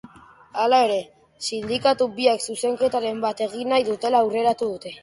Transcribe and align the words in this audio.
Hala 0.61 0.79
ere, 0.85 0.95
sindikatu 1.49 2.09
biek 2.17 2.49
zuzenketaren 2.49 3.25
bat 3.29 3.47
egin 3.49 3.73
nahi 3.77 3.91
dutela 3.93 4.25
aurreratu 4.27 4.75
dute. 4.77 4.99